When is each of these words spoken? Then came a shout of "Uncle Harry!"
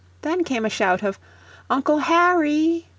Then 0.23 0.43
came 0.43 0.65
a 0.65 0.69
shout 0.71 1.03
of 1.03 1.19
"Uncle 1.69 1.99
Harry!" 1.99 2.87